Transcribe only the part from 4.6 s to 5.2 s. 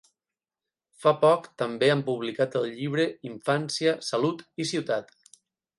i ciutat.